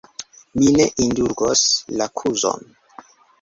Mi 0.61 0.69
ne 0.77 0.87
indulgos 1.05 1.63
la 2.01 2.09
kuzon! 2.23 2.67